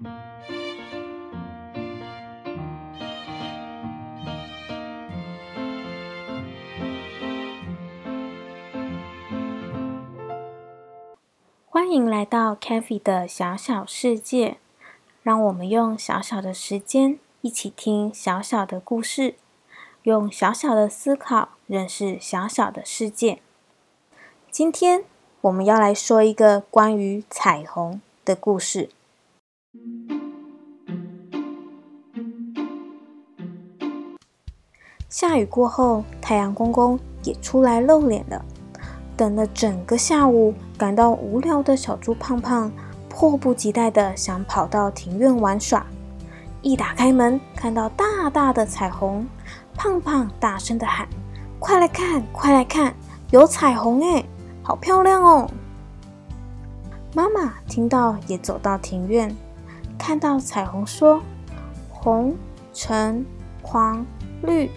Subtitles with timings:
[0.00, 0.12] 欢
[11.90, 14.58] 迎来到 k a f e 的小小世界，
[15.24, 19.34] 让我们用小小的时间一起听小小的故事，
[20.04, 23.40] 用小小的思考认识小小的世界。
[24.48, 25.02] 今天
[25.40, 28.90] 我们要来说一个关于彩虹的故事。
[35.08, 38.44] 下雨过后，太阳公公也出来露脸了。
[39.16, 42.70] 等了整个下午，感到无聊的小猪胖胖
[43.08, 45.86] 迫不及待的想跑到庭院玩耍。
[46.60, 49.26] 一打开门，看到大大的彩虹，
[49.74, 51.08] 胖胖大声的喊
[51.58, 52.94] ：“快来看，快来看，
[53.30, 54.22] 有彩虹哎，
[54.62, 55.50] 好漂亮哦！”
[57.14, 59.34] 妈妈听到也走到庭院，
[59.98, 61.22] 看到彩虹说
[61.88, 62.36] ：“红、
[62.74, 63.24] 橙、
[63.62, 64.04] 黄、
[64.42, 64.70] 绿、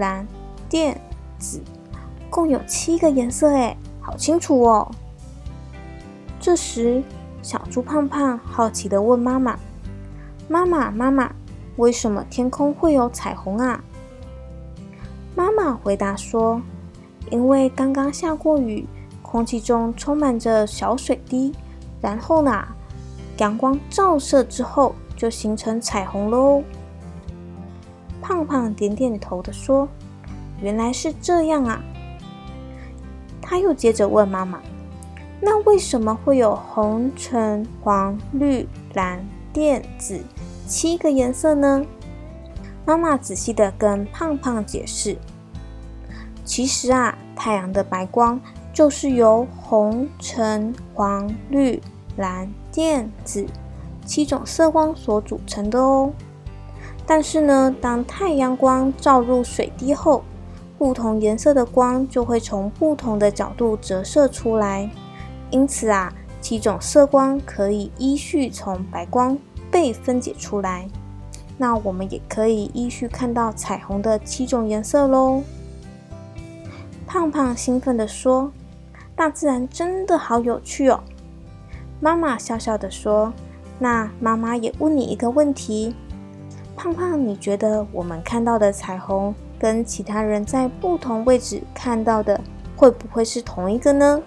[0.00, 0.26] 蓝、
[0.68, 0.96] 靛、
[1.38, 1.62] 紫。”
[2.30, 4.88] 共有七个颜色，哎，好清楚哦！
[6.38, 7.02] 这时，
[7.42, 9.58] 小猪胖胖好奇的问妈妈
[10.46, 11.32] ：“妈妈，妈妈，
[11.74, 13.82] 为什么天空会有彩虹啊？”
[15.34, 16.62] 妈妈回答说
[17.32, 18.86] ：“因为刚刚下过雨，
[19.22, 21.52] 空气中充满着小水滴，
[22.00, 22.64] 然后呢，
[23.38, 26.62] 阳光照射之后，就形成彩虹喽。”
[28.20, 29.88] 胖胖点点头的说
[30.60, 31.82] ：“原来是这样啊！”
[33.42, 34.60] 他又接着问妈妈
[35.40, 40.20] ：“那为什么会有红、橙、黄、绿、蓝、靛、紫
[40.66, 41.84] 七个颜色呢？”
[42.86, 45.16] 妈妈仔细的跟胖胖解释
[46.44, 48.40] ：“其实啊，太阳的白光
[48.72, 51.80] 就是由红、橙、黄、绿、
[52.16, 53.46] 蓝、靛、紫
[54.04, 56.12] 七种色光所组成的哦。
[57.12, 60.22] 但是呢，当太阳光照入水滴后，
[60.78, 64.88] 不同颜色的光就会从不同的角度折射出来，
[65.50, 69.36] 因此啊，七种色光可以依序从白光
[69.72, 70.88] 被分解出来。
[71.58, 75.42] 那我们也可以依序看到彩虹的七种颜色喽。
[77.08, 78.52] 胖胖兴奋地说
[79.16, 81.02] ：“大自然真的好有趣哦！”
[81.98, 83.32] 妈妈笑笑地说
[83.80, 85.92] ：“那妈妈也问你一个问题，
[86.80, 92.40] 胖胖，你觉得我们看到的彩虹？”跟其他人在不同位置看到的
[92.74, 94.22] 会不会是同一个呢？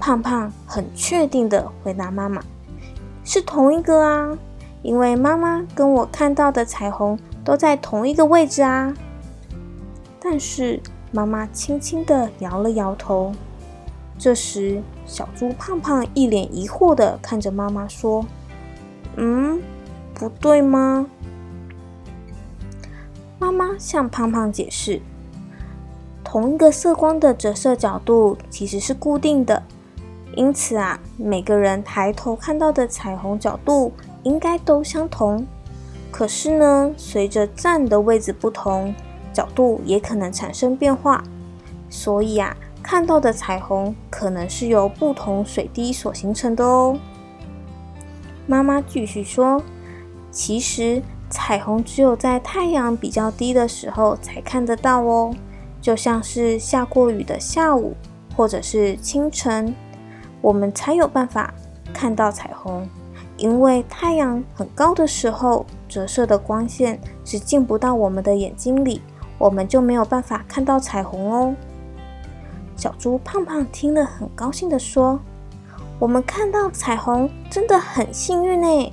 [0.00, 2.42] 胖胖很确定的回答妈妈
[3.22, 4.38] ：“是同一个啊，
[4.80, 8.94] 因为妈妈跟我看到的彩虹都在同一个位置啊。”
[10.18, 10.80] 但是
[11.12, 13.30] 妈妈轻轻的摇了摇头。
[14.18, 18.24] 这时，小猪胖胖一脸疑惑的看着妈妈说
[19.16, 19.60] ：“嗯，
[20.18, 21.06] 不对吗？”
[23.38, 25.00] 妈妈向胖胖解释
[26.24, 29.62] ：“同一个色光的折射角度其实是固定的，
[30.34, 35.46] 因此啊，每个人抬头看到的彩虹角度应该都相同。
[36.10, 38.94] 可是呢，随着站的位置不同，
[39.34, 41.22] 角度也可能产生变化。
[41.90, 46.98] 所以啊，看到的彩虹可能是由不同水滴所形成的哦。”
[48.48, 49.62] 妈妈继续说
[50.30, 55.34] ：“其实。”彩虹只有在太阳比较低的时候才看得到哦，
[55.82, 57.96] 就像是下过雨的下午，
[58.36, 59.74] 或者是清晨，
[60.40, 61.52] 我们才有办法
[61.92, 62.88] 看到彩虹。
[63.36, 69.02] 因为太阳很高的时候，折射的光线是进不到我们的眼睛里，
[69.36, 71.54] 我们就没有办法看到彩虹哦。
[72.76, 75.18] 小猪胖胖听了很高兴的说
[75.98, 78.92] ：“我们看到彩虹真的很幸运呢。”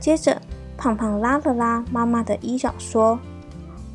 [0.00, 0.42] 接着。
[0.82, 3.16] 胖胖拉了拉妈妈的衣角，说：“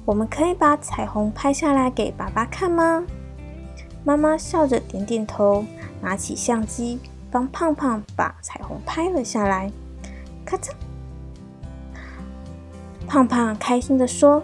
[0.08, 3.04] 我们可以把彩虹拍下来给爸爸看吗？”
[4.06, 5.66] 妈妈笑着点点头，
[6.00, 6.98] 拿起相机
[7.30, 9.70] 帮胖胖把彩虹拍了下来。
[10.46, 10.70] 咔嚓！
[13.06, 14.42] 胖胖开心的说：“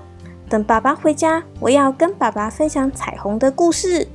[0.50, 4.10] 等爸爸回家，我要跟爸爸分享彩虹的故事。”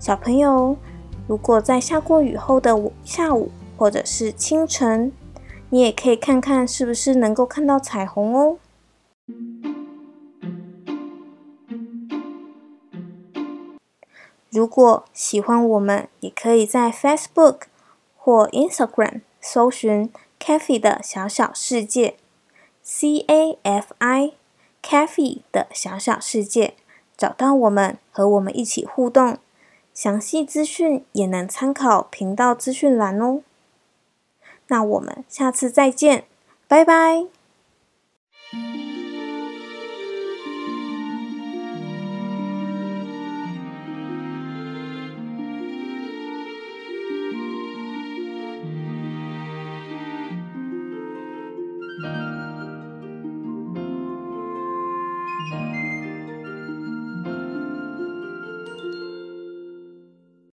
[0.00, 0.78] 小朋友，
[1.26, 2.74] 如果在下过雨后的
[3.04, 5.12] 下午，或者是清晨，
[5.70, 8.58] 你也可以看看是不是能够看到彩虹哦。
[14.50, 17.60] 如果喜欢我们，也可以在 Facebook
[18.16, 20.10] 或 Instagram 搜寻
[20.40, 22.16] “Cafe 的小小世界
[22.82, 24.32] ”，C A F I
[24.82, 26.74] Cafe 的小小世界，
[27.16, 29.38] 找到我们，和我们一起互动。
[29.94, 33.42] 详细资讯也能参考频道资讯栏哦。
[34.68, 36.24] 那我们下次再见
[36.66, 37.26] 拜拜。